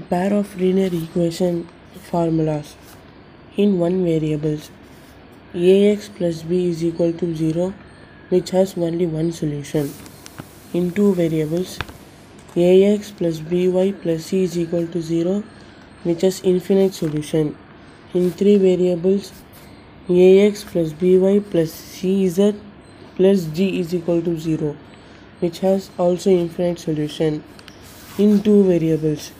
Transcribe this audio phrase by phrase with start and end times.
[0.00, 1.68] pair of linear equation
[2.10, 2.76] formulas
[3.58, 4.70] in one variables
[5.54, 7.74] ax plus b is equal to 0
[8.30, 9.92] which has only one solution.
[10.72, 11.78] In two variables
[12.56, 15.44] ax plus by plus c is equal to 0
[16.04, 17.54] which has infinite solution.
[18.14, 19.30] In three variables
[20.08, 22.58] ax plus by plus cz
[23.16, 24.74] plus d is equal to 0
[25.40, 27.44] which has also infinite solution.
[28.16, 29.32] In two variables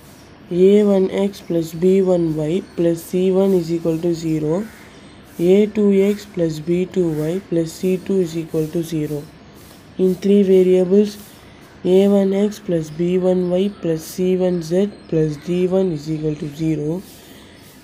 [0.51, 4.67] a1x plus b1y plus c1 is equal to 0
[5.39, 9.23] a2x plus b2y plus c2 is equal to 0
[9.99, 11.17] in three variables
[11.85, 17.03] a1x plus b1y plus c1z plus d1 is equal to 0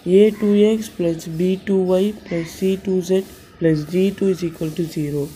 [0.04, 3.24] a2x plus b2y plus c2z
[3.58, 5.28] plus d2 is equal to 0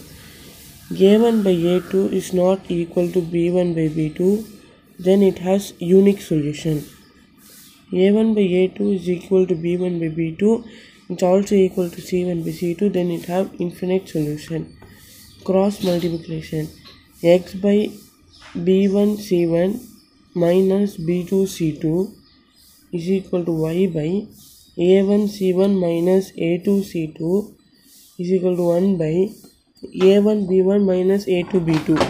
[0.91, 4.45] a1 by a2 is not equal to b1 by b2
[4.98, 6.84] then it has unique solution
[7.93, 10.65] a1 by a2 is equal to b1 by b2
[11.12, 14.77] it's also equal to c1 by c2 then it have infinite solution.
[15.45, 16.69] Cross multiplication.
[17.23, 17.91] X by
[18.55, 19.81] b1 c1
[20.34, 22.15] minus b2 c2
[22.93, 24.09] is equal to y by
[24.89, 27.55] a1 c1 minus a2 c2
[28.19, 29.12] is equal to 1 by
[30.09, 32.03] a1 b1 minus a2 b2